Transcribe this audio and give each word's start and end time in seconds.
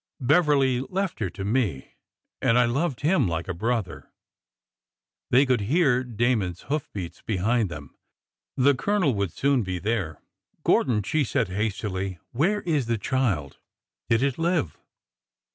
Beverly 0.19 0.79
left 0.81 1.19
her 1.19 1.29
to 1.29 1.45
me. 1.45 1.93
And— 2.41 2.57
I 2.57 2.65
loved 2.65 3.01
him 3.01 3.27
like 3.27 3.47
a 3.47 3.53
brother."' 3.53 4.09
They 5.29 5.45
could 5.45 5.61
hear 5.61 6.03
Damon's 6.03 6.61
hoof 6.61 6.89
beats 6.91 7.21
behind 7.21 7.69
them. 7.69 7.95
The 8.57 8.73
Colonel 8.73 9.13
would 9.13 9.31
soon 9.31 9.61
be 9.61 9.77
there. 9.77 10.19
Gordon," 10.63 11.03
she 11.03 11.23
said 11.23 11.49
hastily,'' 11.49 12.17
where 12.31 12.61
is 12.63 12.87
the 12.87 12.97
child? 12.97 13.59
Did 14.09 14.23
it 14.23 14.39
live 14.39 14.75